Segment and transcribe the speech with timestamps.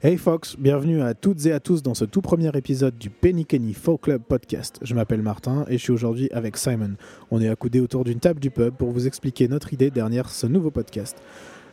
[0.00, 3.44] Hey Fox, bienvenue à toutes et à tous dans ce tout premier épisode du Penny
[3.44, 4.78] Kenny Folk Club podcast.
[4.80, 6.92] Je m'appelle Martin et je suis aujourd'hui avec Simon.
[7.32, 10.46] On est accoudés autour d'une table du pub pour vous expliquer notre idée derrière ce
[10.46, 11.16] nouveau podcast.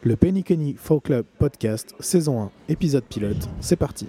[0.01, 3.47] Le Penny Kenny Folk Club podcast, saison 1, épisode pilote.
[3.59, 4.07] C'est parti.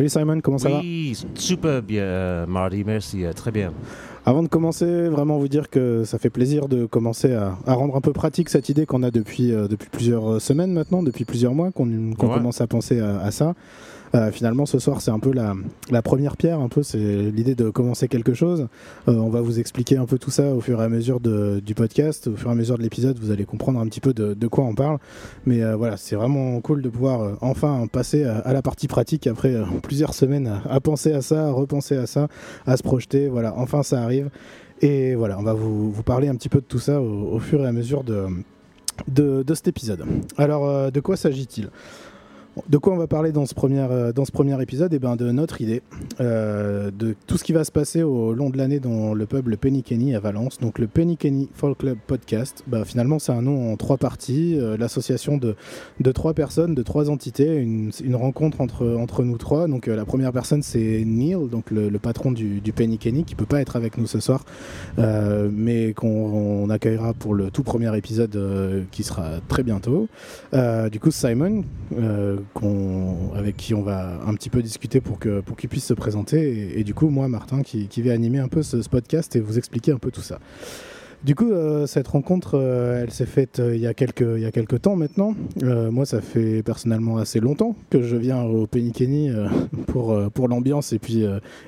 [0.00, 3.70] Salut Simon, comment ça va Oui, super bien, euh, Marty, merci, euh, très bien.
[4.24, 7.94] Avant de commencer, vraiment vous dire que ça fait plaisir de commencer à, à rendre
[7.96, 11.52] un peu pratique cette idée qu'on a depuis, euh, depuis plusieurs semaines maintenant, depuis plusieurs
[11.52, 12.14] mois, qu'on Ouais.
[12.16, 13.52] commence à penser à, à ça.
[14.14, 17.70] Euh, finalement, ce soir, c'est un peu la, première pierre, un peu, c'est l'idée de
[17.70, 18.66] commencer quelque chose.
[19.08, 21.74] Euh, on va vous expliquer un peu tout ça au fur et à mesure du
[21.74, 24.46] podcast, au fur et à mesure de l'épisode, vous allez comprendre un petit peu de,
[24.48, 24.98] quoi on parle.
[25.46, 29.54] Mais euh, voilà, c'est vraiment cool de pouvoir enfin passer à, la partie pratique après
[29.82, 32.28] plusieurs semaines à, penser à ça, à repenser à ça,
[32.66, 33.28] à se projeter.
[33.28, 34.30] Voilà, enfin ça arrive.
[34.80, 37.66] Et voilà, on va vous, parler un petit peu de tout ça au, fur et
[37.66, 40.04] à mesure de, cet épisode.
[40.36, 41.68] Alors, de quoi s'agit-il?
[42.68, 44.92] De quoi on va parler dans ce premier, euh, dans ce premier épisode?
[44.92, 45.82] Eh ben, De notre idée,
[46.20, 49.48] euh, de tout ce qui va se passer au long de l'année dans le pub
[49.48, 50.58] Le Penny Kenny à Valence.
[50.58, 54.56] Donc le Penny Kenny Folk Club Podcast, bah, finalement c'est un nom en trois parties,
[54.58, 55.56] euh, l'association de,
[56.00, 59.68] de trois personnes, de trois entités, une, rencontre entre, entre nous trois.
[59.68, 63.46] Donc la première personne c'est Neil, donc le, patron du, du Penny Kenny, qui peut
[63.46, 64.44] pas être avec nous ce soir,
[64.98, 70.08] mais qu'on on accueillera pour le tout premier épisode qui sera très bientôt.
[70.52, 71.64] Du coup Simon,
[72.52, 75.94] qu'on- avec qui on va un petit peu discuter pour que pour qu'il puisse se
[75.94, 79.40] présenter et, du coup moi Martin qui, qui vais animer un peu ce, podcast et
[79.40, 80.38] vous expliquer un peu tout ça.
[81.22, 84.40] Du coup, euh, cette rencontre, euh, elle s'est faite euh, il, y a quelques, il
[84.40, 85.34] y a quelques temps maintenant.
[85.62, 89.48] Moi, ça fait personnellement assez longtemps que je viens au euh,
[89.86, 91.24] pour, pour l'ambiance et, puis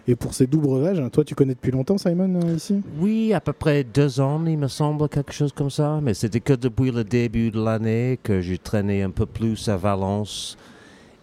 [0.09, 1.03] et pour ces doux breuvages.
[1.13, 2.81] Toi, tu connais depuis longtemps, Simon, ici?
[2.99, 6.01] Oui, à peu près deux ans, il me semble, quelque chose comme ça.
[6.03, 9.77] Mais c'était que depuis le début de l'année que j'ai traîné un peu plus à
[9.77, 10.57] Valence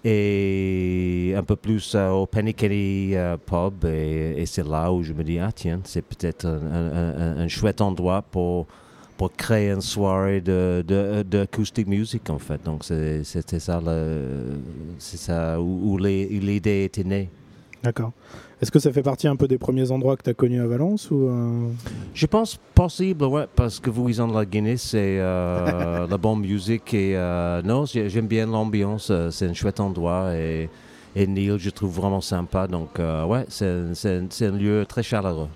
[0.06, 3.86] et un peu plus euh, au Penny Kenny euh, Pub.
[3.86, 6.58] Et, c'est là où je me dis, ah tiens, c'est peut-être un,
[6.94, 8.68] un- un- chouette endroit pour,
[9.18, 11.46] pour créer une soirée de, de, de
[11.86, 12.64] music, en fait.
[12.64, 14.60] Donc c'était ça, le-
[15.18, 17.30] ça où, où l'idée était née.
[17.84, 18.12] D'accord.
[18.62, 20.68] Est-ce que ça fait partie un peu des premiers endroits que tu as connus à
[20.68, 21.70] Valence ou euh,
[22.14, 26.40] Je pense possible, ouais, parce que vous, ils ont la Guinness, c'est euh, la bonne
[26.42, 30.70] musique et euh, non, j'ai- j'aime bien l'ambiance, euh, c'est un chouette endroit et,
[31.16, 35.48] et Neil, je trouve vraiment sympa, donc ouais, c'est un lieu très chaleureux.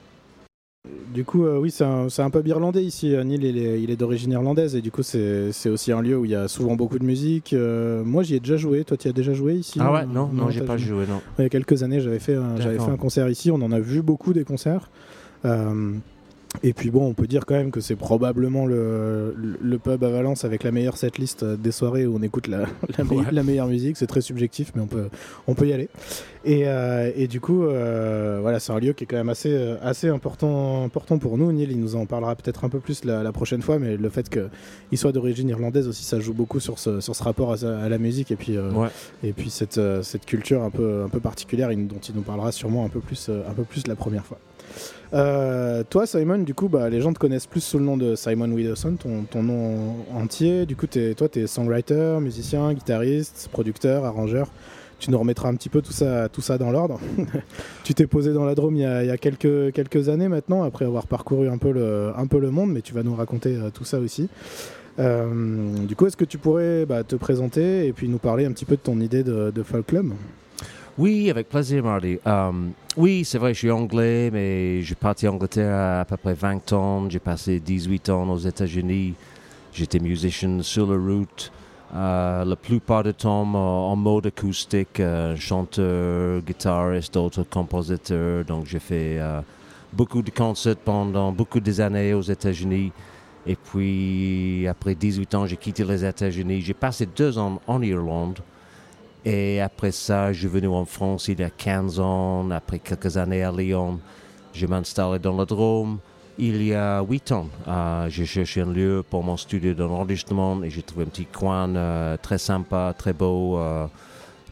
[1.14, 3.16] Du coup, euh, oui, c'est un, un pub irlandais ici.
[3.16, 6.32] Euh, Neil, il est, d'origine irlandaise et du coup, c'est aussi un lieu où il
[6.32, 7.54] y a souvent beaucoup de musique.
[7.54, 8.84] Euh, moi, j'y ai déjà joué.
[8.84, 11.22] Toi, tu y as déjà joué ici ah ouais, non, non, j'ai pas joué, non.
[11.40, 12.88] Il y a quelques années, j'avais fait, un- j'avais D'accord.
[12.88, 13.50] fait un concert ici.
[13.50, 14.90] On en a vu beaucoup des concerts.
[15.46, 15.94] Euh,
[16.62, 20.03] et puis bon, on peut dire quand même que c'est probablement le, le- le pub
[20.03, 22.59] à Valence avec la meilleure setlist des soirées où on écoute la,
[22.97, 23.24] la, me- Ouais.
[23.31, 23.97] la meilleure musique.
[23.97, 25.08] C'est très subjectif, mais on peut,
[25.47, 25.90] on peut y aller.
[26.46, 29.52] Et, euh, et du coup, euh, voilà, c'est un lieu qui est quand même assez,
[29.53, 31.52] euh, assez important, important pour nous.
[31.52, 34.09] Neil, il nous en parlera peut-être un peu plus la, la prochaine fois, mais le
[34.09, 37.90] fait qu'il soit d'origine irlandaise aussi, ça joue beaucoup sur ce, sur ce rapport à,
[37.90, 38.90] la musique et puis, euh, Ouais.
[39.24, 42.86] et puis cette, cette culture un peu, un peu particulière dont il nous parlera sûrement
[42.86, 44.38] un peu plus, un peu plus la première fois.
[45.13, 48.16] Euh, toi, Simon, du coup, bah, les gens te connaissent plus sous le nom de
[48.16, 50.66] Simon Widdowson, ton, ton nom entier.
[50.66, 54.47] Du coup, toi, tu es songwriter, musicien, guitariste, producteur, arrangeur.
[55.00, 57.00] Tu nous remettras un petit peu tout ça, tout ça dans l'ordre.
[57.84, 61.50] tu t'es posé dans la Drôme il y a, quelques, années maintenant, après avoir parcouru
[61.50, 64.00] un peu le, un peu le monde, mais tu vas nous raconter euh, tout ça
[64.00, 64.30] aussi.
[65.00, 68.51] Euh, du coup, est-ce que tu pourrais bah, te présenter et puis nous parler un
[68.51, 70.13] petit peu de ton idée de, de Folk Club
[70.96, 72.20] Oui, avec plaisir, Marty.
[72.28, 72.52] Euh,
[72.98, 76.72] oui, c'est vrai, je suis anglais, mais j'ai parti en Angleterre à, peu près 20
[76.74, 77.10] ans.
[77.10, 79.16] J'ai passé 18 ans aux États-Unis.
[79.74, 81.51] J'étais musicien sur la route.
[81.95, 88.45] Euh, la plupart du temps en, mode acoustique, euh, chanteur, guitariste, autre compositeur.
[88.45, 89.19] Donc j'ai fait
[89.92, 92.92] beaucoup de concerts pendant beaucoup des années aux États-Unis.
[93.48, 96.62] Et puis après 18 ans, j'ai quitté les États-Unis.
[96.62, 98.42] J'ai passé deux ans en Irlande.
[99.25, 102.52] Et après ça, je suis venu en France il y a 15 ans.
[102.52, 104.00] Après quelques années à Lyon,
[104.54, 106.00] je m'installais dans le Drôme.
[106.38, 110.70] Il y a 8 ans, euh, j'ai cherché un lieu pour mon studio d'enregistrement et
[110.72, 113.86] j'ai trouvé un petit coin euh, très sympa, très beau, euh,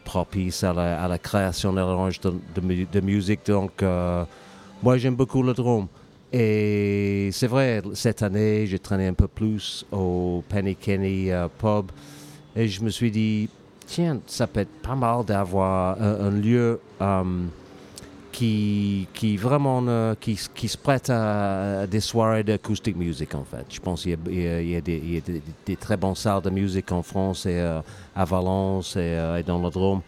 [0.04, 1.80] propice à la, création de,
[2.60, 3.40] de, de musique.
[3.46, 3.82] Donc,
[4.82, 5.88] Moi, j'aime beaucoup le drone.
[6.32, 11.90] Et c'est vrai, cette année, j'ai traîné un peu plus au Penny Kenny Pub.
[12.54, 13.48] Et je me suis dit,
[13.86, 17.22] tiens, ça peut être pas mal d'avoir un, un lieu euh,
[18.30, 23.66] qui, qui vraiment euh, qui, qui se prête à, des soirées d'acoustic music, en fait.
[23.68, 25.20] Je pense qu'il y y y a des, il y a
[25.66, 27.80] des- très bonnes salles de musique en France et euh,
[28.16, 30.00] à Valence et, euh, dans le Drôme.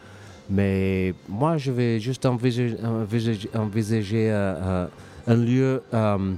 [0.48, 4.86] Mais moi, je vais juste envisager, euh, euh,
[5.26, 6.32] un lieu euh,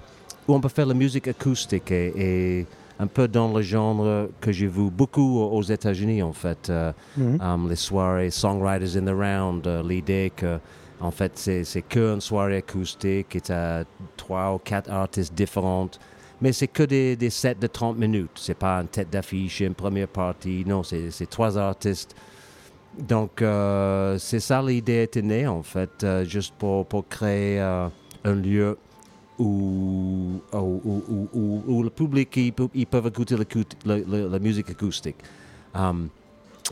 [0.47, 2.67] où on peut faire la musique acoustique et
[2.99, 6.71] un peu dans le genre que j'ai vu beaucoup aux États-Unis, en fait.
[6.71, 7.39] Euh, Mhm.
[7.43, 10.59] um, les soirées Songwriters in the Round, euh, l'idée que,
[11.01, 13.85] en fait, c'est, qu'une soirée acoustique et tu as
[14.17, 15.99] trois ou quatre artistes différentes.
[16.41, 18.31] Mais c'est que des, des sets de 30 minutes.
[18.37, 20.65] C'est pas une tête d'affiche, une première partie.
[20.67, 22.15] Non, c'est, trois artistes.
[22.99, 28.79] Donc, euh, c'est ça l'idée était née, en fait, juste pour, pour créer un lieu
[29.39, 32.53] où, où, où- où- où- où le public, ils,
[32.87, 33.37] peuvent écouter
[33.85, 35.17] la musique acoustique.
[35.75, 36.09] Um,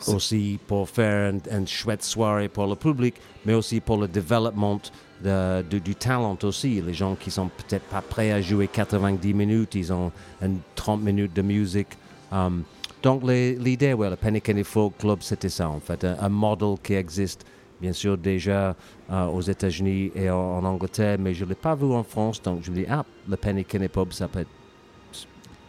[0.08, 3.14] aussi pour faire une, une chouette soirée pour le public,
[3.44, 4.80] mais aussi pour le développement
[5.22, 6.80] de- de- du talent aussi.
[6.82, 10.10] Les gens qui sont peut-être pas prêts à jouer 90 minutes, ils ont
[10.42, 11.96] une 30 minutes de musique.
[12.32, 12.64] Um,
[13.02, 16.74] donc l'idée, ouais, le Penny Kenny Folk Club, c'était ça en fait, un, un modèle
[16.82, 17.44] qui existe
[17.80, 18.74] bien sûr déjà
[19.10, 22.40] euh, aux États-Unis et en, en Angleterre, mais je ne l'ai pas vu en France,
[22.42, 24.48] donc je me dis, ah, le Penny Kenny Pub, ça peut être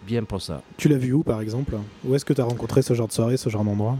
[0.06, 0.62] bien pour ça.
[0.78, 1.76] Tu l'as vu où, par exemple?
[2.06, 3.98] Où est-ce que tu as rencontré ce genre de soirée, ce genre d'endroit?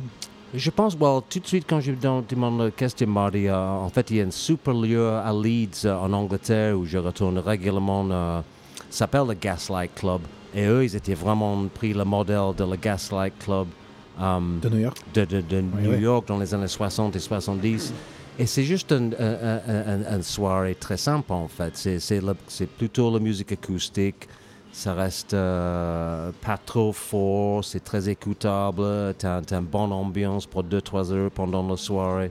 [0.54, 4.10] Je pense, well, tout de suite, quand je demande la question, Marty, euh, en fait,
[4.12, 8.08] il y a un super lieu à Leeds, euh, en Angleterre, où je retourne régulièrement.
[8.10, 8.42] euh,
[8.90, 10.22] ça s'appelle le Gaslight Club.
[10.54, 13.68] Et eux, ils étaient vraiment pris le modèle de le Gaslight Club
[14.20, 16.00] um, De New York de, de- de New.
[16.00, 17.94] York dans les années 60 et 70.
[18.38, 21.76] Et c'est juste une un- un- un- une soirée très simple, en fait.
[21.76, 24.28] C'est- plutôt la musique acoustique.
[24.74, 29.16] Ça reste euh, pas trop fort, c'est très écoutable.
[29.18, 32.30] Tu as, une bonne ambiance pour 2-3 heures pendant la soirée.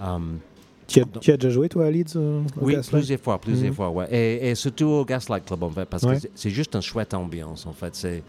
[0.00, 0.38] Um,
[0.86, 2.90] Tu as, tu as déjà joué, toi, à Leeds euh, au oui, Gaslight?
[2.90, 3.74] plusieurs fois, plusieurs Mhm.
[3.74, 4.06] fois, ouais.
[4.12, 6.14] Et, et surtout au Gaslight Club, en fait, parce Ouais.
[6.14, 7.94] que c'est- c'est juste une chouette ambiance, en fait.
[7.96, 8.22] C'est,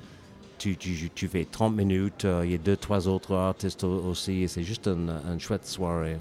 [0.64, 4.04] tu, tu, tu fais 30 minutes, euh, il y a deux, trois autres artistes au-
[4.10, 6.18] aussi, et c'est juste une, une chouette soirée.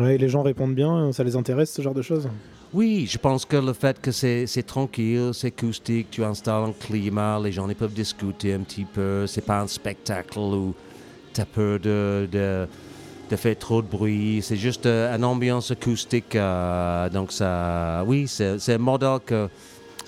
[0.00, 2.28] Et les gens répondent bien, ça les intéresse, ce genre de choses?
[2.74, 7.38] Oui, je pense que le fait que c'est, tranquille, c'est acoustique, tu installes un climat,
[7.42, 10.74] les gens ils peuvent discuter un petit peu, c'est pas un spectacle où
[11.32, 12.66] tu as peur de, de,
[13.30, 16.34] de faire trop de bruit, c'est juste euh, une ambiance acoustique.
[16.34, 19.48] euh, donc, ça, oui, c'est, c'est un modèle que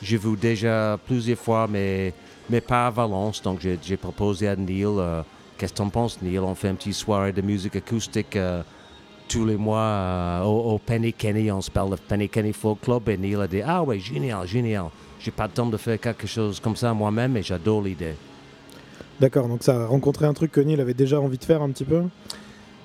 [0.02, 2.12] j'ai vu déjà plusieurs fois, mais,
[2.48, 3.42] mais pas à Valence.
[3.42, 5.22] Donc, j'ai, proposé à Neil, euh,
[5.56, 6.38] qu'est-ce que t'en penses, Neil?
[6.38, 8.36] On fait une petite soirée de musique acoustique.
[8.36, 8.62] euh,
[9.28, 12.80] tous les mois euh, au, au Penny Kenny, on se parle de Penny Kenny Folk
[12.80, 14.86] Club et Neil a dit Ah ouais, génial, génial.
[15.20, 18.14] J'ai pas le temps de faire quelque chose comme ça moi-même et j'adore l'idée.
[19.20, 21.68] D'accord, donc ça a rencontré un truc que Neil avait déjà envie de faire un
[21.70, 22.04] petit peu?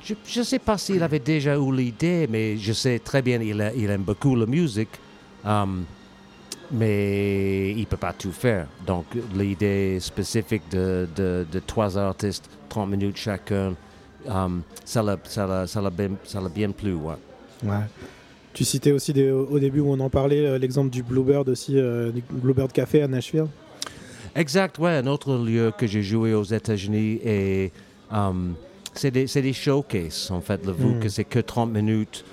[0.04, 3.62] Je ne sais pas s'il avait déjà eu l'idée, mais je sais très bien il,
[3.62, 4.89] a- il aime beaucoup la musique,
[5.45, 5.86] um,
[6.71, 8.68] mais il peut pas tout faire.
[8.86, 9.06] Donc
[9.36, 13.74] l'idée spécifique de, de, de trois artistes, 30 minutes chacun,
[14.27, 15.81] um, ça l'a ça ça
[16.54, 16.94] bien, plu.
[16.94, 17.13] Ouais.
[17.63, 17.75] Ouais.
[18.54, 21.77] Tu citais aussi des- au début où on en parlait euh, l'exemple du Bluebird aussi,
[21.80, 23.48] euh, du Bluebird Café à Nashville.
[24.36, 27.72] Exact, ouais, un autre lieu que j'ai joué aux États-Unis et
[28.12, 28.55] um,
[28.93, 30.65] c'est des, des showcases en fait.
[30.65, 31.00] Le Mm.
[31.00, 32.24] que c'est que 30 minutes.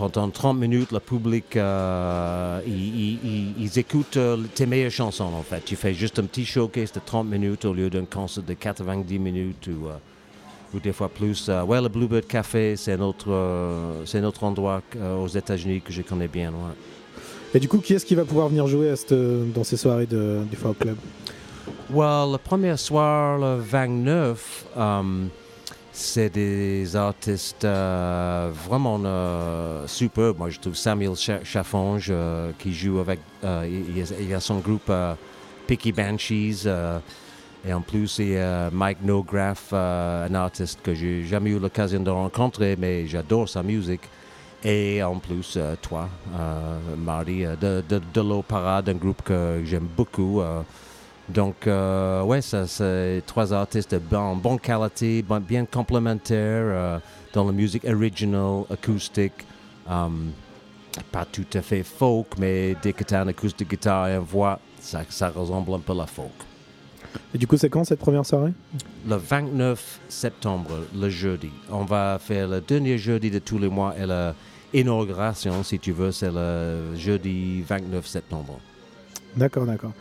[0.00, 5.24] Pendant 30 minutes, le public, euh, ils, ils- ils- ils écoutent euh, tes meilleures chansons
[5.24, 5.62] en fait.
[5.62, 9.18] Tu fais juste un petit showcase de 30 minutes au lieu d'un concert de 90
[9.18, 9.92] minutes ou, euh,
[10.72, 11.50] ou des fois plus.
[11.50, 15.28] Euh, ouais, le Bluebird Café, c'est un autre, euh, c'est un autre endroit euh, aux
[15.28, 16.48] États-Unis que je connais bien.
[16.48, 16.74] ouais.
[17.52, 20.06] Et du coup, qui est-ce qui va pouvoir venir jouer à cette- dans ces soirées
[20.06, 20.96] de- du Folk Club?
[21.90, 25.28] Well, le premier soir, le 29, um,
[25.92, 30.38] c'est des artistes euh, vraiment euh, superbes.
[30.38, 32.12] Moi, je trouve Samuel Cha- Chaffonge
[32.58, 33.20] qui joue avec.
[33.44, 35.14] euh, il, y a, son groupe euh,
[35.66, 36.66] Picky Banshees.
[37.66, 41.58] et en plus, il y a Mike Nograff, euh, un artiste que j'ai jamais eu
[41.58, 44.02] l'occasion de rencontrer, mais j'adore sa musique.
[44.62, 46.08] Et en plus, toi,
[46.98, 50.40] Marty, euh, de, de, de l'Opéra, d'un groupe que j'aime beaucoup.
[51.30, 56.98] Donc, euh, ouais, ça, c'est trois artistes de bon, bonne qualité, bon- bien complémentaires euh,
[57.32, 59.44] dans la musique original, acoustique.
[59.88, 60.30] um,
[61.12, 64.20] pas tout à fait folk, mais dès que tu as un acoustique guitare et une
[64.24, 66.30] voix, ça, ça ressemble un peu à la folk.
[67.34, 68.52] Et du coup, c'est quand cette première soirée?
[69.08, 73.94] Le 29 septembre, le jeudi, on va faire le dernier jeudi de tous les mois
[73.96, 74.32] et le,
[74.72, 78.58] inauguration, si tu veux, c'est le jeudi 29 septembre.
[79.36, 79.92] D'accord, d'accord.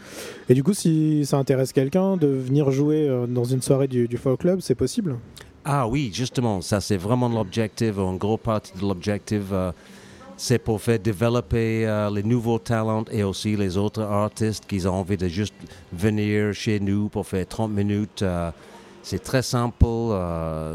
[0.47, 4.07] Et du coup, si ça intéresse quelqu'un de venir jouer euh, dans une soirée du,
[4.17, 5.17] Folk Club, c'est possible?
[5.63, 9.43] Ah oui, justement, ça c'est vraiment l'objectif, une grosse partie de l'objectif.
[9.51, 9.71] euh,
[10.37, 14.93] c'est pour faire développer euh, les nouveaux talents et aussi les autres artistes qui ont
[14.93, 15.53] envie de juste
[15.91, 18.23] venir chez nous pour faire 30 minutes.
[19.03, 19.85] c'est très simple,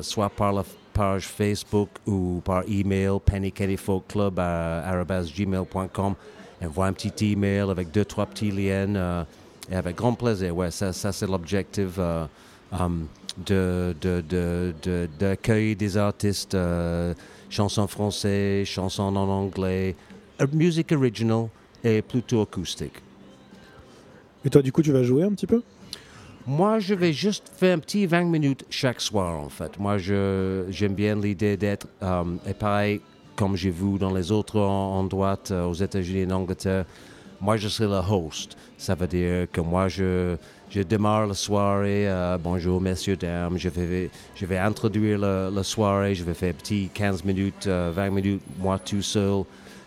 [0.02, 5.02] soit par la page Facebook ou par email, pennykennyfolkclub à
[6.60, 6.68] gmail.com.
[6.68, 9.24] Envoie un petit email avec deux, trois petits liens euh,
[9.70, 10.56] et avec grand plaisir.
[10.56, 12.26] Ouais, ça, ça c'est l'objectif euh,
[12.72, 13.06] um,
[13.46, 17.14] de, de, de, de- d'accueillir des artistes, euh,
[17.50, 19.96] chansons françaises, chansons en anglais,
[20.52, 21.48] musique originale
[21.82, 23.02] et plutôt acoustique.
[24.44, 25.62] Et toi, du coup, tu vas jouer un petit peu?
[26.46, 29.78] Moi, je vais juste faire un petit 20 minutes chaque soir, en fait.
[29.78, 33.00] Moi, j'aime bien l'idée d'être, euh, et pareil,
[33.36, 36.84] comme j'ai vu dans les autres en- endroits euh, aux États-Unis et en Angleterre,
[37.40, 38.56] moi, je serai le host.
[38.78, 40.36] Ça veut dire que moi, je,
[40.70, 42.08] je démarre la soirée.
[42.08, 43.58] euh, bonjour, messieurs, dames.
[43.58, 46.14] Je vais, je vais introduire la, soirée.
[46.14, 49.42] Je vais faire un petit 15 minutes, euh, 20 minutes, moi tout seul,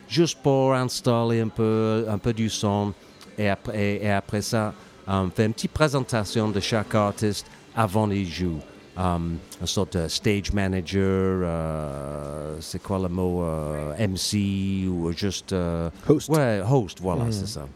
[0.07, 2.93] juste pour installer un peu, un peu du son.
[3.37, 4.73] Et après, et, après ça,
[5.07, 8.59] um, faire une petite présentation de chaque artiste avant les joue.
[8.97, 15.53] Um, une sorte de stage manager, euh, c'est quoi le mot, euh, MC ou juste...
[15.53, 16.29] euh, Host.
[16.29, 17.31] ouais, host, voilà, Mm.
[17.31, 17.67] c'est ça.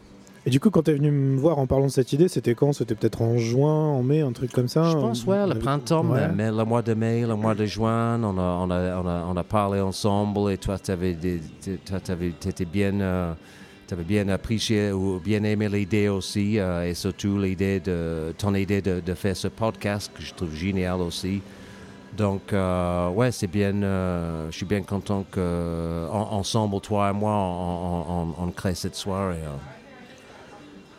[0.44, 2.56] Et du coup, quand tu es venu me voir en parlant de cette idée, c'était
[2.56, 2.72] quand?
[2.72, 4.82] C'était peut-être en juin, en mai, un truc comme ça?
[4.90, 6.26] Je pense, ouais, le printemps, Ouais.
[6.26, 9.06] mais, mais le mois de mai, le mois de juin, on a, on a, on
[9.06, 13.36] a, on a parlé ensemble et toi, tu étais bien,
[13.92, 18.54] euh, t'avais bien apprécié ou bien aimé l'idée aussi euh, et surtout l'idée de, ton
[18.54, 21.40] idée de, faire ce podcast que je trouve génial aussi.
[22.16, 27.32] Donc, euh, ouais, c'est bien, euh, je suis bien content qu'ensemble, toi et moi,
[28.38, 29.38] on crée cette soirée.
[29.46, 29.81] hein.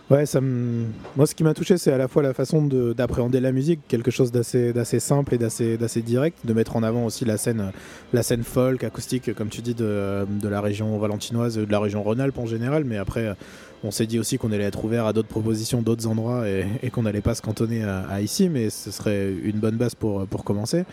[0.10, 0.86] Ouais, ça me...
[1.16, 3.80] moi ce qui m'a touché, c'est à la fois la façon de- d'appréhender la musique,
[3.88, 7.72] quelque chose d'assez simple et d'assez direct, de mettre en avant aussi la scène,
[8.12, 12.04] la scène folk, acoustique, comme tu dis, de, de la région valentinoise, de la région
[12.04, 13.34] Rhône-Alpes en général, mais après,
[13.86, 16.90] on s'est dit aussi qu'on allait être ouvert à d'autres propositions, d'autres endroits, et, et
[16.90, 20.28] qu'on n'allait pas se cantonner à, à ici, mais ce serait une bonne base pour,
[20.28, 20.84] pour commencer.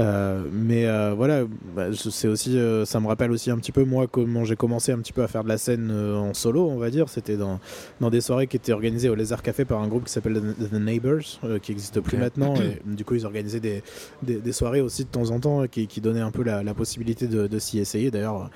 [0.00, 1.42] Euh, mais euh, voilà,
[1.76, 4.90] bah, c'est aussi, euh, ça me rappelle aussi un petit peu moi comment j'ai commencé
[4.92, 7.08] un petit peu à faire de la scène en solo, on va dire.
[7.08, 7.60] C'était dans,
[8.00, 10.70] dans des soirées qui étaient organisées au Lézard Café par un groupe qui s'appelle The
[10.70, 12.54] The Neighbors, qui n'existe plus maintenant.
[12.56, 13.82] Et du coup, ils organisaient des,
[14.22, 16.74] des, des soirées aussi de temps en temps qui, qui donnaient un peu la, la
[16.74, 18.10] possibilité de, de s'y essayer.
[18.10, 18.50] D'ailleurs,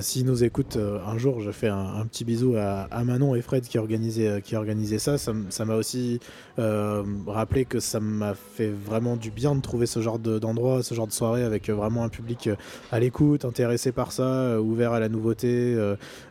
[0.00, 3.42] s'ils nous écoutent un jour, je fais un, un petit bisou à, à Manon et
[3.42, 5.16] Fred qui organisaient, qui organisaient ça.
[5.18, 6.18] Ça m'a aussi
[6.56, 10.38] rappelé que ça m'a fait vraiment du bien de trouver ce genre de-
[10.80, 12.54] ce genre de soirée avec euh, vraiment un public euh,
[12.90, 15.76] à l'écoute, intéressé par ça, euh, ouvert à la nouveauté,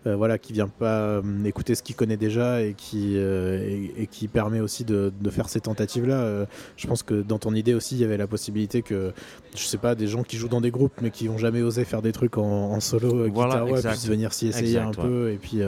[0.05, 4.59] voilà, qui vient pas écouter ce qu'il connaît déjà et qui, et, et qui permet
[4.59, 6.45] aussi de, de faire ces tentatives-là.
[6.77, 9.11] Je pense que dans ton idée aussi, il y avait la possibilité que,
[9.55, 11.83] je sais pas, des gens qui jouent dans des groupes mais qui n'ont jamais osé
[11.85, 15.31] faire des trucs en, en solo, Voilà, guitare, puissent venir s'y essayer Exact, un peu
[15.31, 15.59] et puis,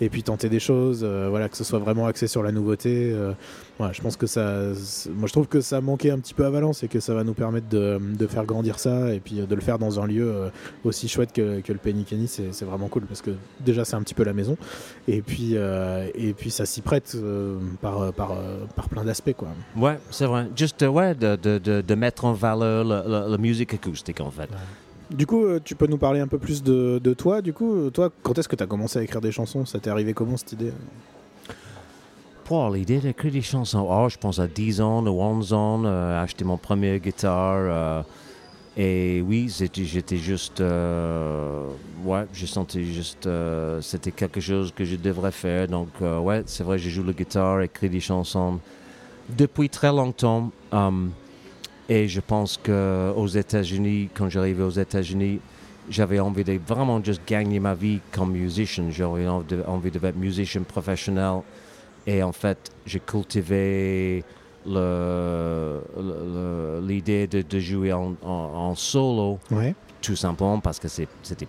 [0.00, 3.14] et puis tenter des choses, voilà, que ce soit vraiment axé sur la nouveauté.
[3.80, 4.42] Ouais, je pense que ça.
[5.10, 7.24] Moi, je trouve que ça manquait un petit peu à Valence et que ça va
[7.24, 10.30] nous permettre de, de faire grandir ça et puis de le faire dans un lieu
[10.30, 10.50] euh,
[10.84, 12.28] aussi chouette que, que le Penny Kenny.
[12.28, 14.56] C'est vraiment cool parce que déjà, c'est un petit peu la maison
[15.08, 18.36] et puis, euh, et puis ça s'y prête euh, par, par,
[18.76, 19.48] par plein d'aspects, quoi.
[19.76, 20.48] Ouais, c'est vrai.
[20.54, 24.48] Juste, ouais, de, de, de, de mettre en valeur la, musique acoustique, en fait.
[25.10, 27.42] Du coup, tu peux nous parler un peu plus de, de toi.
[27.42, 29.66] Du coup, toi, quand est-ce que tu as commencé à écrire des chansons?
[29.66, 30.72] Ça t'est arrivé comment cette idée?
[32.44, 36.22] Pour l'idée d'écrire des chansons, oh, je pense à 10 ans ou 11 ans, euh,
[36.22, 37.56] acheter mon premier guitare.
[37.58, 38.02] euh,
[38.76, 40.60] et oui, j'étais juste.
[40.60, 41.66] euh,
[42.04, 43.26] ouais, je sentais juste.
[43.26, 45.68] euh, c'était quelque chose que je devrais faire.
[45.68, 48.58] Donc, ouais, c'est vrai, je joue la guitare, écris des chansons
[49.28, 50.50] depuis très longtemps.
[50.72, 51.12] um,
[51.88, 55.40] et je pense qu'aux États-Unis, quand j'arrivais aux États-Unis,
[55.90, 58.84] j'avais envie de vraiment juste gagner ma vie comme musicien.
[58.90, 61.40] J'avais envie de, envie de être musicien professionnel.
[62.06, 64.24] Et en fait, j'ai cultivé
[66.82, 68.28] l'idée de, de jouer en, en-
[68.70, 69.74] en solo, Ouais.
[70.00, 71.48] tout simplement parce que c'était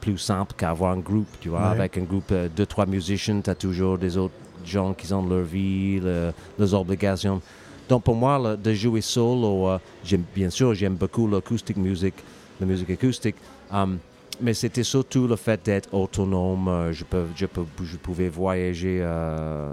[0.00, 1.26] plus, simple qu'avoir un groupe.
[1.40, 1.66] Tu vois, Ouais.
[1.66, 4.34] avec un groupe de deux, trois musiciens, tu as toujours des autres
[4.64, 7.40] gens qui ont leur vie, le- leurs obligations.
[7.88, 12.14] Donc pour moi, le- de jouer solo, euh, j'aime- bien sûr, j'aime beaucoup l'acoustic music,
[12.60, 13.36] la musique acoustique.
[13.72, 13.98] um,
[14.40, 16.68] mais c'était surtout le fait d'être autonome.
[16.68, 19.72] euh, Je, peux, je, peux, je pouvais voyager euh,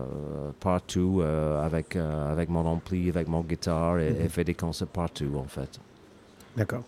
[0.59, 4.29] partout euh, avec, euh, avec mon ampli, avec mon guitare et, et Mhm.
[4.29, 5.79] faire des concerts partout en fait.
[6.55, 6.83] D'accord.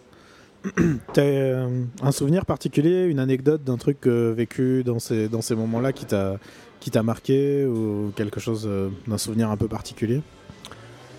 [1.14, 1.68] T'as
[2.02, 6.38] un souvenir particulier, une anecdote d'un truc vécu dans ces, dans ces moments-là qui t'a
[6.80, 8.70] qui t'a marqué ou quelque chose
[9.08, 10.22] d'un souvenir un peu particulier?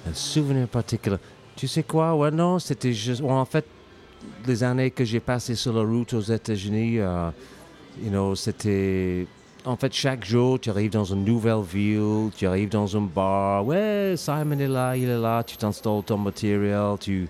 [0.06, 1.16] Un souvenir particulier.
[1.56, 2.14] Tu sais quoi?
[2.16, 3.22] Ouais, non, c'était juste.
[3.22, 3.64] en fait,
[4.46, 7.30] les années que j'ai passées sur la route aux États-Unis, euh,
[8.02, 9.26] you know, c'était.
[9.66, 13.64] En fait, chaque jour, tu arrives dans une nouvelle ville, tu arrives dans un bar.
[13.64, 16.96] Ouais, Simon est là, il est là, tu t'installes ton matériel.
[17.00, 17.26] Tu...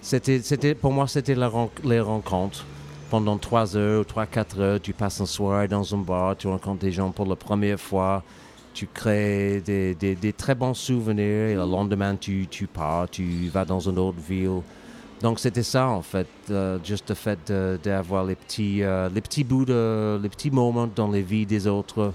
[0.00, 2.64] C'était, c'était, pour moi, c'était les rencontres.
[3.10, 6.46] Pendant trois heures ou trois, quatre heures, tu passes une soirée dans un bar, tu
[6.46, 8.22] rencontres des gens pour la première fois
[8.78, 13.98] tu crées des, très bons souvenirs et le lendemain tu pars, tu vas dans une
[13.98, 14.60] autre ville.
[15.22, 19.42] Donc c'était ça en fait, euh, juste le fait d'avoir les petits, euh, les petits
[19.42, 22.12] bouts de, les petits moments dans les vies des autres,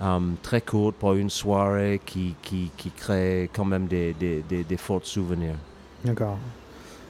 [0.00, 4.64] euh, très courts pour une soirée qui, qui, qui crée quand même des, des, des,
[4.64, 5.56] des forts souvenirs.
[6.04, 6.38] D'accord.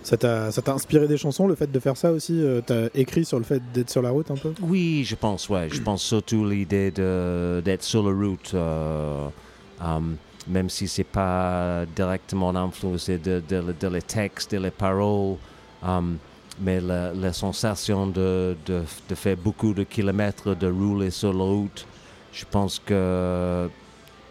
[0.02, 3.45] Ça t'a inspiré des chansons, le fait de faire ça aussi T'as écrit sur le
[3.45, 4.54] fait d'être sur la route un peu?
[4.62, 5.68] Oui, je pense, ouais.
[5.71, 10.16] Je pense surtout l'idée d'être sur la route, um,
[10.48, 15.36] même si c'est pas directement influencé de, de, les textes, de les paroles,
[15.82, 16.18] um,
[16.60, 21.86] mais la, sensation de, de, faire beaucoup de kilomètres, de rouler sur la route,
[22.32, 23.68] je pense que,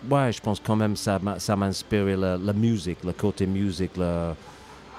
[0.10, 4.34] ouais, je pense quand même ça ça m'a la, la musique, le côté musique, le,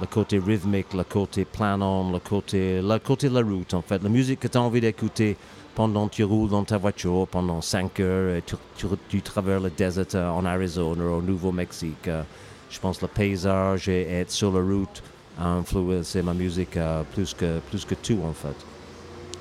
[0.00, 4.02] le côté rythmique, le côté planant, le côté, le côté de la route, en fait.
[4.02, 5.37] La musique que tu as envie d'écouter
[5.78, 9.62] pendant que tu roules dans ta voiture pendant 5 heures et tu, tu, tu traverses
[9.62, 12.08] le désert euh, en Arizona ou au Nouveau-Mexique.
[12.08, 12.25] euh,
[12.68, 15.00] je pense que le paysage et être sur la route
[15.38, 18.56] a influencé ma musique euh, plus, que, plus que tout, en fait.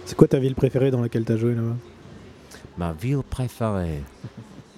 [0.06, 1.76] C'est quoi ta ville préférée dans laquelle t'as joué là-bas?
[2.78, 4.04] Ma ville préférée?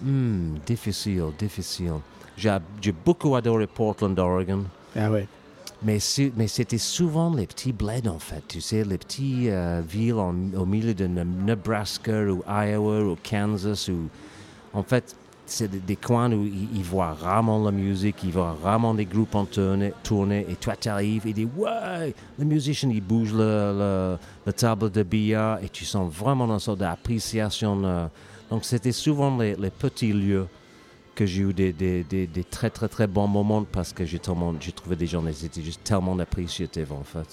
[0.02, 1.96] Hmm, Difficile, difficile.
[2.38, 4.64] J'ai j'ai beaucoup adoré Portland, Oregon.
[4.96, 5.28] Ah ouais.
[5.82, 8.44] Mais, c'était souvent les petits bleds, en fait.
[8.48, 13.88] Tu sais, les petites euh, villes au milieu de Ne- Nebraska ou Iowa ou Kansas.
[13.88, 14.10] Ou,
[14.74, 19.06] en fait, c'est des, coins où ils, voient rarement la musique, ils voient rarement des
[19.06, 24.18] groupes en tournée, et toi, tu arrives et dis Ouais, le musicien, il bouge le,
[24.46, 27.82] le- table de billard et tu sens vraiment une sorte d'appréciation.
[27.86, 28.08] euh.
[28.52, 30.48] donc, c'était souvent les petits lieux
[31.20, 34.20] que j'ai eu des, des, des, des très très très bons moments parce que j'ai
[34.20, 37.30] tellement- j'ai trouvé des gens qui étaient juste tellement appréciatifs en fait.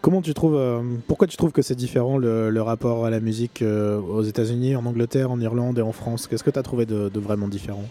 [0.00, 3.20] Comment tu trouves euh, Pourquoi tu trouves que c'est différent le, le rapport à la
[3.20, 6.26] musique euh, aux États-Unis, en Angleterre, en Irlande et en France?
[6.26, 7.84] Qu'est-ce que tu as trouvé de, de vraiment différent?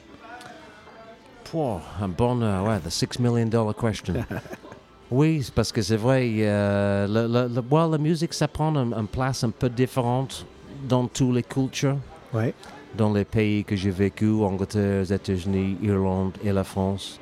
[1.43, 4.15] Pouah, un bon, euh, ouais, the six million dollar question.
[5.11, 9.43] oui, parce que c'est vrai, euh, le, le, la musique ça prend une, une place
[9.43, 10.45] un peu différente
[10.89, 11.97] dans toutes les cultures.
[12.33, 12.53] Ouais.
[12.95, 17.19] Dans les pays que j'ai vécu, Angleterre, les États-Unis, Irlande et la France.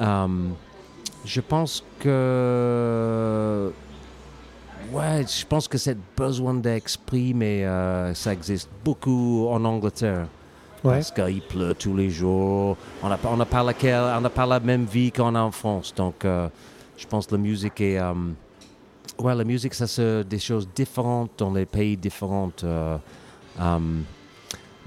[0.00, 0.54] Um,
[1.24, 3.72] je pense que...
[4.92, 10.26] Ouais, je pense que c'est besoin d'exprimer, euh, ça existe beaucoup en Angleterre.
[10.84, 10.96] Ouais.
[10.96, 12.76] Parce qu'il pleut tous les jours.
[13.02, 15.50] On n'a on n'a pas, laquelle- on n'a pas la même vie qu'on a en
[15.50, 15.94] France.
[15.94, 16.48] Donc, euh,
[16.98, 17.98] je pense que la musique est...
[17.98, 18.12] euh,
[19.18, 22.52] ouais, la musique, ça c'est des choses différentes dans les pays différents.
[22.62, 22.98] euh,
[23.58, 24.04] um,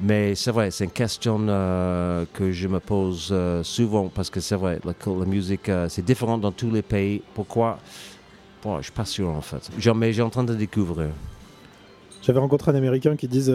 [0.01, 4.39] mais c'est vrai, c'est une question euh, que je me pose euh, souvent parce que
[4.39, 7.21] c'est vrai, la, la musique, euh, c'est différent dans tous les pays.
[7.33, 7.79] Pourquoi?
[8.63, 9.69] Bon, Je suis pas sûr en fait.
[9.79, 11.09] Genre, mais j'ai en train de découvrir.
[12.21, 13.53] J'avais rencontré un Américain qui, disent,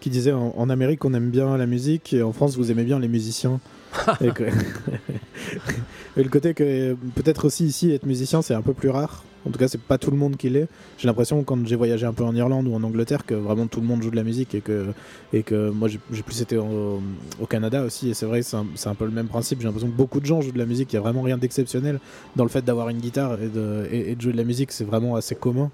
[0.00, 2.82] qui disait en, en Amérique on aime bien la musique et en France vous aimez
[2.84, 3.60] bien les musiciens.
[4.20, 4.44] et, que-
[6.16, 9.22] et le côté que peut-être aussi ici être musicien c'est un peu plus rare.
[9.46, 10.66] En tout cas c'est pas tout le monde qui l'est.
[10.98, 13.80] J'ai l'impression quand j'ai voyagé un peu en Irlande ou en Angleterre que vraiment tout
[13.80, 14.86] le monde joue de la musique et que,
[15.32, 17.00] et que moi j'ai plus été au,
[17.40, 19.60] au Canada aussi et c'est vrai c'est un, un peu le même principe.
[19.60, 20.92] J'ai l'impression que beaucoup de gens jouent de la musique.
[20.92, 22.00] Il y a vraiment rien d'exceptionnel
[22.36, 24.72] dans le fait d'avoir une guitare et de, et- et de jouer de la musique.
[24.72, 25.70] C'est vraiment assez commun.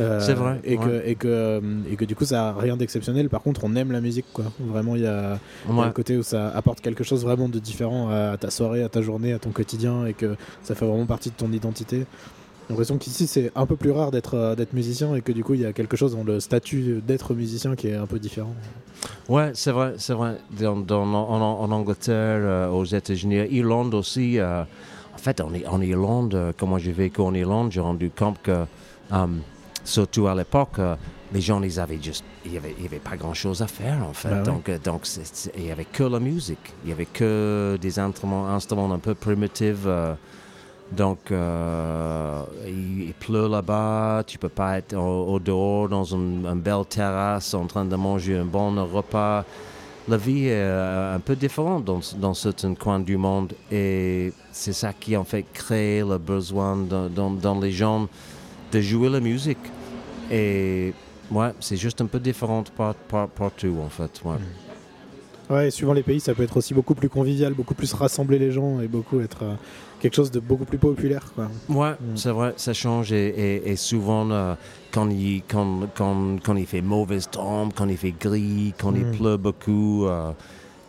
[0.00, 1.60] Euh, C'est vrai, Et, que, et, que, euh,
[1.92, 3.28] et que du coup, ça a rien d'exceptionnel.
[3.28, 4.24] Par contre, on aime la musique.
[4.32, 4.46] Quoi.
[4.58, 5.38] Vraiment, il y a,
[5.68, 5.84] Ouais.
[5.84, 9.02] le côté où ça apporte quelque chose vraiment de différent à ta soirée, à ta
[9.02, 12.06] journée, à ton quotidien et que ça fait vraiment partie de ton identité.
[12.70, 15.54] L'impression qu'ici, c'est un peu plus rare d'être euh, d'être musicien et que du coup,
[15.54, 18.54] il y a quelque chose dans le statut d'être musicien qui est un peu différent.
[19.28, 20.38] Ouais, c'est vrai, c'est vrai.
[20.58, 24.38] Dans, dans- en, Angleterre, euh, aux États-Unis, Irlande aussi.
[24.38, 24.62] euh,
[25.14, 28.64] en fait, en, Irlande, euh, comment j'ai vécu en Irlande, j'ai rendu compte que,
[29.84, 30.78] surtout à l'époque,
[31.32, 34.28] les gens, ils avaient juste, il y avait, pas grand-chose à faire en fait.
[34.30, 34.42] Bah ouais.
[34.42, 34.70] Donc,
[35.56, 36.72] il y avait que la musique.
[36.84, 39.86] Il y avait que des instruments, instruments un peu primitifs.
[40.92, 46.84] Euh, donc, euh, il, pleut là-bas, tu peux pas être au, dehors dans une, belle
[46.88, 49.44] terrasse en train de manger un bon repas.
[50.08, 54.92] la vie est un peu différente dans, dans certains coins du monde et c'est ça
[54.92, 58.08] qui en fait crée le besoin dans, dans, les gens
[58.72, 59.58] de jouer la musique.
[60.30, 60.92] Et
[61.30, 62.64] ouais, c'est juste un peu différent
[63.36, 64.20] partout en fait.
[64.24, 64.36] Ouais.
[65.50, 65.70] Ouais.
[65.70, 68.80] suivant les pays, ça peut être aussi beaucoup plus convivial, beaucoup plus rassembler les gens
[68.80, 69.54] et beaucoup être euh,
[70.04, 71.24] quelque chose de beaucoup plus populaire.
[71.34, 71.48] Quoi.
[71.70, 72.16] Ouais, mm.
[72.16, 74.54] c'est vrai, ça change et, souvent euh,
[74.92, 79.06] quand, il, quand, quand, quand, il fait mauvaise tombe, quand il fait gris, quand il
[79.06, 79.12] mm.
[79.12, 80.32] pleut beaucoup, euh,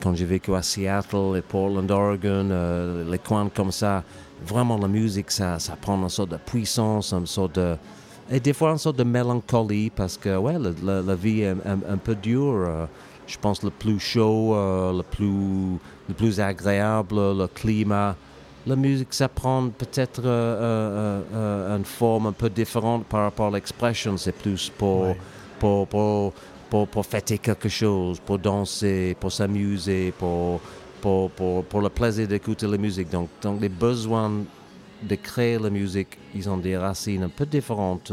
[0.02, 4.04] quand j'ai vécu à Seattle et Portland, Oregon, euh, les coins comme ça,
[4.46, 7.78] vraiment la musique, ça, ça prend une sorte de puissance, une sorte de...
[8.30, 11.98] Et des fois une sorte de mélancolie parce que ouais, la, la, vie est un,
[11.98, 12.68] peu dure.
[13.28, 18.16] je pense le plus chaud, le, plus, le plus agréable, le climat
[18.68, 23.48] la musique, ça prend peut-être euh, euh, euh, une forme un peu différente par rapport
[23.48, 24.18] à l'expression.
[24.18, 25.16] C'est plus pour,
[25.60, 26.34] pour, pour,
[26.88, 30.60] pour, fêter quelque chose, pour danser, pour s'amuser, pour,
[31.02, 33.10] pour, pour, le plaisir d'écouter la musique.
[33.10, 34.32] Donc, donc, les besoins
[35.04, 38.12] de créer la musique, ils ont des racines un peu différentes.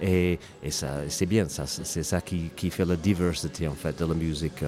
[0.00, 3.98] et, et ça, c'est bien, ça, c'est ça qui, qui, fait la diversité en fait
[3.98, 4.62] de la musique.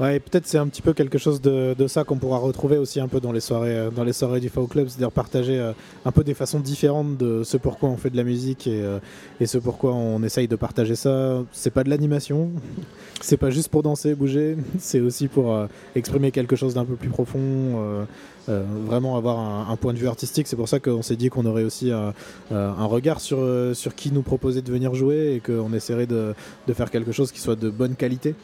[0.00, 3.08] Ouais, peut-être c'est un petit peu quelque chose de, ça qu'on pourra retrouver aussi un
[3.08, 5.72] peu dans les soirées, euh, dans les soirées du Faux Club, c'est-à-dire partager euh,
[6.04, 9.00] un peu des façons différentes de ce pourquoi on fait de la musique et, euh,
[9.44, 11.42] ce pourquoi on essaye de partager ça.
[11.50, 12.50] C'est pas de l'animation,
[13.20, 17.08] c'est pas juste pour danser, bouger, c'est aussi pour exprimer quelque chose d'un peu plus
[17.08, 18.06] profond.
[18.46, 20.46] vraiment avoir un, point de vue artistique.
[20.46, 22.14] C'est pour ça qu'on s'est dit qu'on aurait aussi un,
[22.84, 23.38] regard sur,
[23.74, 26.34] sur qui nous proposait de venir jouer et qu'on essaierait de,
[26.68, 28.34] de, faire quelque chose qui soit de bonne qualité.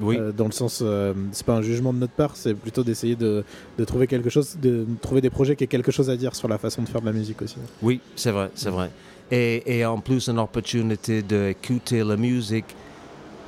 [0.00, 0.16] Oui.
[0.18, 3.16] Euh, dans le sens, euh, c'est pas un jugement de notre part, c'est plutôt d'essayer
[3.16, 3.44] de,
[3.78, 6.48] de, trouver quelque chose, de trouver des projets qui aient quelque chose à dire sur
[6.48, 7.56] la façon de faire de la musique aussi.
[7.82, 8.90] Oui, c'est vrai, c'est vrai.
[9.30, 12.76] Et, et, en plus, une opportunité d'écouter la musique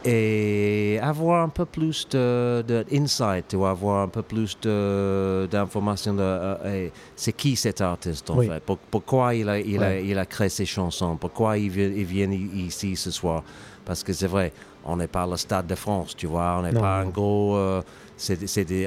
[0.05, 6.17] et avoir un peu plus d'insight, de, ou avoir un peu plus d'informations.
[6.19, 8.63] Euh, c'est qui cet artiste en fait?
[8.91, 11.17] Pourquoi il a, il, a, il a créé ses chansons?
[11.17, 13.43] Pourquoi il il vient ici ce soir?
[13.85, 14.53] Parce que c'est vrai
[14.85, 16.57] on n'est pas le Stade de France, tu vois.
[16.59, 17.57] On n'est pas un gros.
[17.57, 17.83] Euh,
[18.17, 18.39] c'est,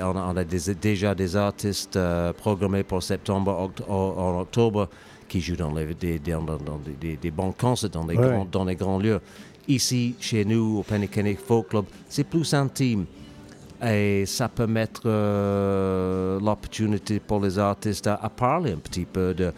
[0.02, 4.90] on, a déjà des artistes euh, programmés pour septembre, en octobre,
[5.28, 6.42] qui jouent dans, les, des, dans,
[7.00, 9.20] des, des, bons concerts, dans, grands, dans les grands lieux.
[9.68, 13.06] Ici, chez nous, au Penny Folk Club, c'est plus intime.
[13.86, 19.54] Et ça peut mettre euh, l'opportunité pour les artistes à, parler un petit peu de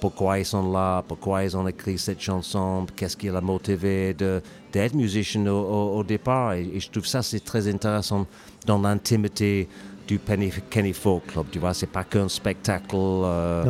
[0.00, 4.94] pourquoi ils sont là, pourquoi ils ont écrit cette chanson, qu'est-ce qui l'a motivé d'être
[4.94, 6.54] musicien au, départ.
[6.54, 8.26] Et, je trouve ça c'est très intéressant
[8.64, 9.68] dans l'intimité
[10.08, 11.46] du Penny Kenny Folk Club.
[11.52, 12.96] Tu vois, c'est pas qu'un spectacle.
[12.96, 13.64] Euh,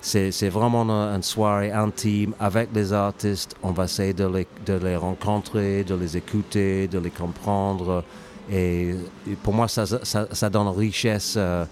[0.00, 3.54] c'est vraiment une, soirée intime avec les artistes.
[3.62, 8.02] On va essayer de les, de les rencontrer, de les écouter, de les comprendre.
[8.50, 8.94] Et,
[9.42, 11.64] pour moi, ça, ça, ça donne richesse euh,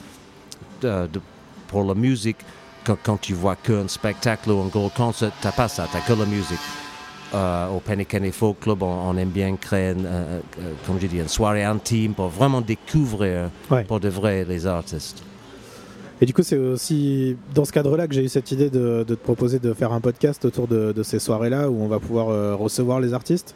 [0.80, 1.20] de,
[1.68, 2.38] pour la musique.
[2.84, 5.96] Quand, quand tu vois qu'un spectacle ou un gros concert, tu n'as pas ça, tu
[5.96, 6.58] n'as que la musique.
[7.34, 10.40] Euh, au Penny Kenny Folk Club, on, aime bien créer, euh,
[10.86, 13.50] comme je dis, une soirée intime pour vraiment découvrir
[13.86, 15.22] pour de vrai les artistes.
[16.20, 19.14] Et du coup, c'est aussi dans ce cadre-là que j'ai eu cette idée de, de,
[19.14, 22.58] te proposer de faire un podcast autour de, de ces soirées-là où on va pouvoir
[22.58, 23.54] recevoir les artistes.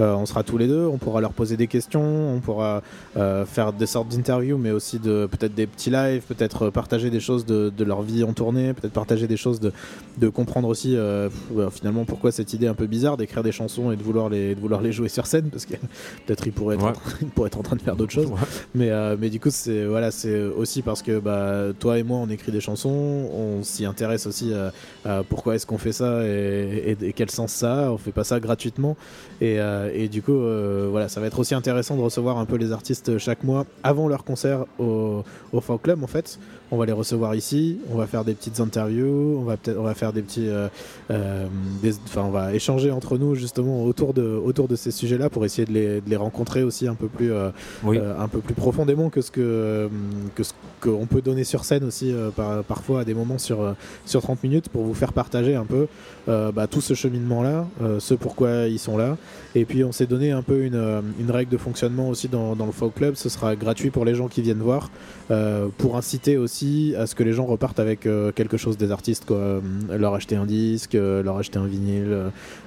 [0.00, 2.82] Euh, on sera tous les deux, on pourra leur poser des questions, on pourra
[3.16, 7.18] euh, faire des sortes d'interviews, mais aussi de peut-être des petits lives, peut-être partager des
[7.20, 9.72] choses de, leur vie en tournée, peut-être partager des choses de,
[10.18, 11.28] de comprendre aussi euh,
[11.70, 14.60] finalement pourquoi cette idée un peu bizarre d'écrire des chansons et de vouloir les, de
[14.60, 15.74] vouloir les jouer sur scène, parce que
[16.26, 18.30] peut-être ils pourraient être, en train, être en train de faire d'autres choses.
[18.74, 22.28] Mais, mais du coup, c'est voilà, c'est aussi parce que bah, toi et moi, on
[22.28, 24.52] écrit des chansons, on s'y intéresse aussi
[25.04, 27.90] à, pourquoi est-ce qu'on fait ça et, et, quel sens ça a.
[27.90, 28.96] On fait pas ça gratuitement.
[29.40, 29.58] Et,
[29.94, 32.72] et du coup, euh, voilà, ça va être aussi intéressant de recevoir un peu les
[32.72, 36.38] artistes chaque mois avant leur concert au, au Club en fait.
[36.70, 39.84] On va les recevoir ici, on va faire des petites interviews, on va peut-être, on
[39.84, 40.68] va faire des petits, euh,
[41.10, 41.46] euh,
[42.04, 45.66] enfin, on va échanger entre nous justement autour de, autour de ces sujets-là pour essayer
[45.66, 49.30] de les, de les rencontrer aussi un peu plus, un peu plus profondément que ce
[49.30, 49.88] que,
[50.34, 52.14] que ce qu'on peut donner sur scène aussi
[52.66, 55.86] parfois à des moments sur, sur 30 minutes pour vous faire partager un peu
[56.26, 57.66] bah, tout ce cheminement-là,
[57.98, 59.16] ce pourquoi ils sont là,
[59.54, 62.54] et puis on s'est donné un peu une, euh, une, règle de fonctionnement aussi dans,
[62.54, 63.14] dans, le Folk Club.
[63.14, 64.90] Ce sera gratuit pour les gens qui viennent voir,
[65.30, 66.57] euh, pour inciter aussi
[66.96, 69.60] à ce que les gens repartent avec euh, quelque chose des artistes, quoi.
[69.96, 72.16] leur acheter un disque, leur acheter un vinyle,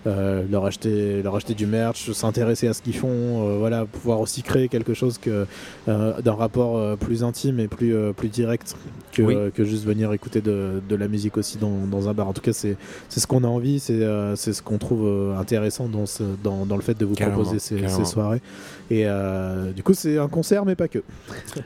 [0.05, 4.67] leur, acheter, leur acheter du merch, s'intéresser à ce qu'ils font, voilà, pouvoir aussi créer
[4.67, 5.45] quelque chose que
[5.87, 8.75] d'un rapport plus intime et plus, euh, plus direct
[9.11, 9.35] que, Oui.
[9.53, 12.27] que juste venir écouter de, de la musique aussi dans, dans un bar.
[12.27, 12.77] En tout cas, c'est
[13.09, 16.23] c'est ce qu'on a envie, c'est euh, c'est ce qu'on trouve euh, intéressant dans, ce,
[16.43, 18.41] dans, dans le fait de vous Carrément, proposer ces, ces soirées.
[18.89, 20.99] Et euh, du coup, c'est un concert, mais pas que.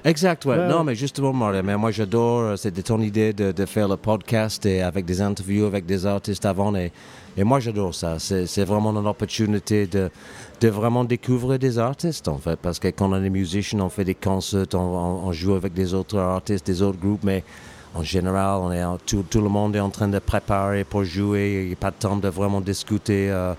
[0.04, 0.58] Exact, ouais.
[0.58, 4.66] Ouais, non, mais justement, mais moi j'adore, euh, c'était ton idée de, faire le podcast
[4.66, 6.76] et avec des interviews avec des artistes avant.
[6.76, 6.92] Et,
[7.38, 8.18] moi j'adore ça.
[8.20, 10.10] C'est vraiment une opportunité de,
[10.68, 12.58] vraiment découvrir des artistes, en fait.
[12.60, 16.18] Parce que quand on est musicien, on fait des concerts, on, joue avec des autres
[16.18, 17.44] artistes, des autres groupes, mais
[17.94, 21.62] en général, tout, le monde est en train de préparer pour jouer.
[21.64, 23.30] Il n'y a pas de temps de vraiment discuter.
[23.30, 23.54] euh,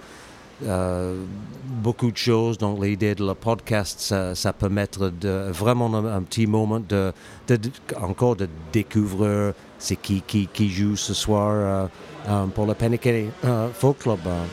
[0.63, 2.59] beaucoup de choses.
[2.59, 6.81] Donc, l'idée de le podcast, ça, ça peut mettre de, vraiment un, un petit moment
[6.81, 7.13] de,
[7.49, 11.87] de- de- encore de découvrir c'est qui, qui, qui joue ce soir euh,
[12.31, 14.19] euh, pour le Panic euh, Folk Club.
[14.27, 14.45] euh.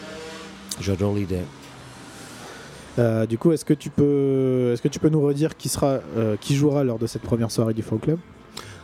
[0.82, 1.38] J'adore l'idée.
[3.00, 6.00] Euh, du coup, est-ce que tu peux, est-ce que tu peux nous redire qui sera,
[6.18, 8.20] euh, qui jouera lors de cette première soirée du Folk Club?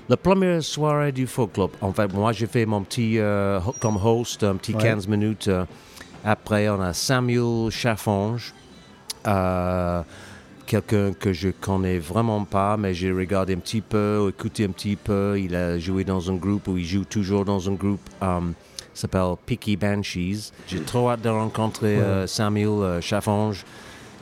[0.08, 3.98] La première soirée du Folk Club, en fait, moi j'ai fait mon petit, euh, comme
[4.04, 4.82] host, un petit Ouais.
[4.82, 5.50] 15 minutes.
[6.26, 8.54] Après, on a Samuel Chaffonge,
[9.28, 10.02] euh,
[10.66, 14.96] quelqu'un que je connais vraiment pas, mais j'ai regardé un petit peu, écouté un petit
[14.96, 15.40] peu.
[15.40, 18.40] Il a joué dans un groupe, ou il joue toujours dans un groupe, euh,
[18.94, 20.52] s'appelle Picky Banshees.
[20.68, 22.04] J'ai trop hâte de rencontrer Ouais.
[22.04, 23.64] euh, Samuel euh, Chaffonge,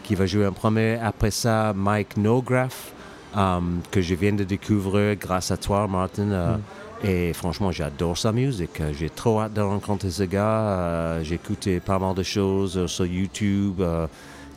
[0.03, 0.97] qui va jouer en premier.
[1.01, 2.91] Après ça, Mike Nograff,
[3.35, 3.59] euh,
[3.91, 6.25] que je viens de découvrir grâce à toi, Martin.
[6.25, 6.59] Mm.
[7.03, 8.81] Et franchement, j'adore sa musique.
[8.97, 10.61] J'ai trop hâte de rencontrer ce gars.
[10.61, 13.81] Euh, j'ai écouté pas mal de choses euh, sur YouTube.
[13.81, 14.07] euh,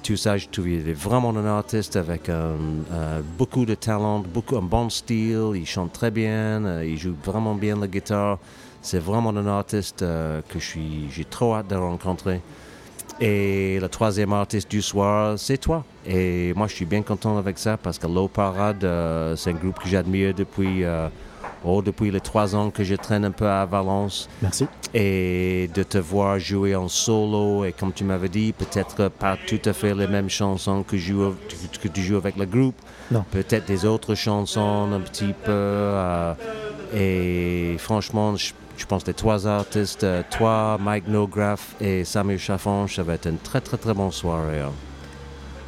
[0.03, 2.31] tout ça, je trouve qu'il est vraiment un artiste avec
[3.37, 5.51] beaucoup de talent, beaucoup, un bon style.
[5.55, 8.39] Il chante très bien, il joue vraiment bien la guitare.
[8.81, 12.41] C'est vraiment un artiste que j'ai trop hâte de rencontrer.
[13.21, 15.85] Et le troisième artiste du soir, c'est toi.
[16.07, 18.87] Et moi, je suis bien content avec ça parce que Low Parade,
[19.37, 20.83] c'est un groupe que j'admire depuis,
[21.65, 24.29] oh, depuis les trois ans que je traîne un peu à Valence.
[24.43, 24.67] Merci.
[24.95, 29.61] Et de te voir jouer en solo, et comme tu m'avais dit, peut-être pas tout
[29.65, 31.35] à fait les mêmes chansons que, joue-
[31.81, 32.75] que tu joues avec le groupe.
[33.11, 33.25] Non.
[33.31, 35.51] Peut-être des autres chansons un petit peu.
[35.53, 36.35] euh,
[36.95, 42.39] et franchement, je, je pense que les trois artistes, euh, toi, Mike Nograff et Samuel
[42.39, 44.61] Chaffonge, ça va être une très très très bonne soirée.
[44.61, 44.73] hein.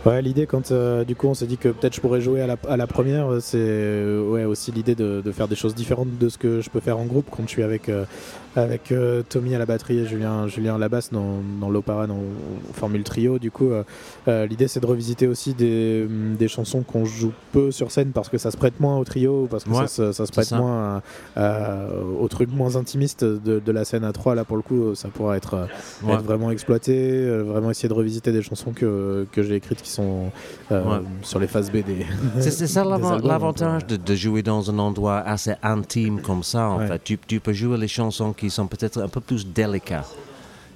[0.05, 2.49] Ouais, l'idée quand euh, du coup on s'est dit que peut-être je pourrais jouer à
[2.49, 6.19] la, à la première, euh, c'est euh, ouais, aussi l'idée de, faire des choses différentes
[6.19, 7.89] de ce que je peux faire en groupe quand je suis avec,
[8.57, 12.07] avec euh, Tommy à la batterie et Julien, Julien à la basse dans, dans l'opéra,
[12.07, 12.19] dans
[12.75, 13.39] Formule Trio.
[13.39, 13.83] Du coup, euh,
[14.29, 18.11] euh, l'idée c'est de revisiter aussi des, hum, des chansons qu'on joue peu sur scène
[18.13, 20.27] parce que ça se prête moins au trio, parce que Ouais, ça, se- ça se
[20.27, 20.59] c'est prête ça.
[20.59, 21.03] moins
[21.37, 21.87] à- à-
[22.21, 24.35] aux trucs moins intimistes de, de la scène à 3.
[24.35, 25.67] Là pour le coup, ça pourra être,
[26.03, 26.15] Ouais.
[26.15, 30.31] être vraiment exploité, vraiment essayer de revisiter des chansons que, que j'ai écrites qui sont
[30.71, 31.05] euh, Ouais.
[31.23, 32.07] sur les phases B des.
[32.41, 32.85] C'est ça
[33.25, 36.69] l'avantage de, de jouer dans un endroit assez intime comme ça.
[36.69, 36.87] En Ouais.
[36.89, 40.11] fait, tu, tu peux jouer les chansons qui sont peut-être un peu plus délicates.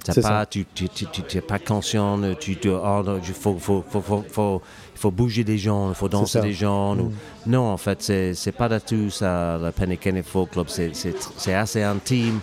[0.03, 2.21] T'as C'est pas, tu t'es pas conscient.
[2.23, 4.61] euh, Tu te, oh, il faut faut
[4.95, 6.95] faut bouger des gens, il faut danser des gens.
[6.97, 7.11] ou- Mm.
[7.47, 9.57] Non, en fait, c'est pas du tout ça.
[9.61, 12.39] Le Panic Folk Club, c'est assez intime.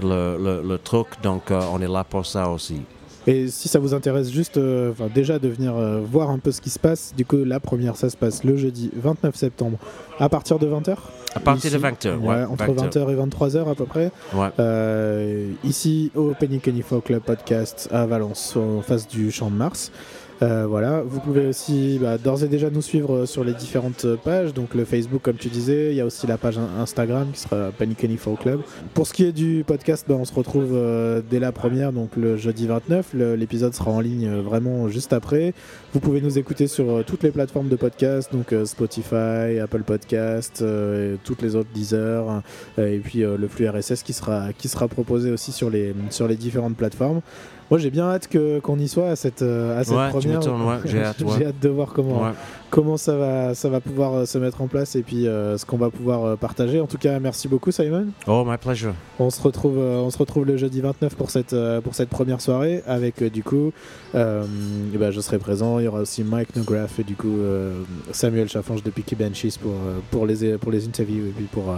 [0.00, 1.06] le truc.
[1.22, 2.82] Donc, euh, on est là pour ça aussi.
[3.26, 6.60] Et si ça vous intéresse juste euh, déjà de venir euh, voir un peu ce
[6.60, 9.78] qui se passe, du coup la première ça se passe le jeudi 29 septembre
[10.18, 10.96] à partir de 20h
[11.34, 12.44] À partir de Ici, 20h, ouais, ouais.
[12.44, 14.10] entre 20h et 23h à peu près.
[14.34, 14.48] Ouais.
[14.58, 19.56] Euh, ici au Penny Kenny Folk Club Podcast à Valence, en face du Champ de
[19.56, 19.92] Mars.
[20.42, 24.52] Euh, voilà, vous pouvez aussi bah, d'ores et déjà nous suivre sur les différentes pages,
[24.52, 27.38] donc le Facebook comme tu disais, il y a aussi la page in- Instagram qui
[27.40, 27.70] sera
[28.18, 28.60] Folk Club.
[28.92, 32.16] Pour ce qui est du podcast, bah, on se retrouve euh, dès la première, donc
[32.16, 33.10] le jeudi 29.
[33.14, 35.54] Le- L'épisode sera en ligne euh, vraiment juste après.
[35.92, 40.64] Vous pouvez nous écouter sur toutes les plateformes de podcast, donc Spotify, Apple Podcast,
[41.22, 42.42] toutes les autres Deezer,
[42.78, 46.36] et puis le flux RSS qui sera, qui sera proposé aussi sur les, sur les
[46.36, 47.20] différentes plateformes.
[47.72, 50.40] Moi j'ai bien hâte que- qu'on y soit à cette, euh, à cette Ouais, première.
[50.46, 51.32] ouais, j'ai hâte, ouais.
[51.38, 52.20] J'ai hâte de voir comment,
[52.68, 55.64] comment ça, va, ça va pouvoir euh, se mettre en place et puis euh, ce
[55.64, 56.82] qu'on va pouvoir partager.
[56.82, 58.08] En tout cas, merci beaucoup Simon.
[58.26, 58.92] Oh, my pleasure.
[59.18, 62.82] On se retrouve, on se retrouve le jeudi 29 pour cette, pour cette première soirée
[62.86, 63.72] avec du coup,
[64.14, 64.44] euh,
[64.94, 65.78] ben, je serai présent.
[65.78, 67.38] Il y aura aussi Mike Nograff et du coup
[68.10, 69.72] Samuel Chaffange de Picky Benchies pour,
[70.10, 71.74] pour, les, pour les interviews et puis pour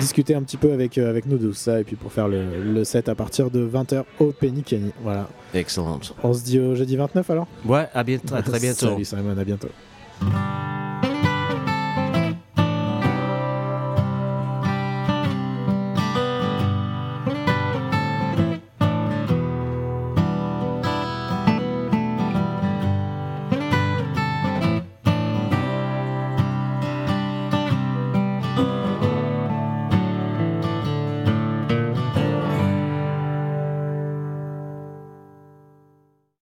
[0.00, 2.42] discuter un petit peu avec, avec nous de tout ça et puis pour faire le,
[2.64, 4.90] le set à partir de 20h au Penny Kenny.
[5.04, 5.28] Voilà.
[5.54, 6.00] Excellent.
[6.22, 7.46] On se dit au jeudi 29 alors?
[7.64, 8.90] Ouais, à, bientôt, à très bientôt.
[8.90, 9.68] Salut Simon, à bientôt.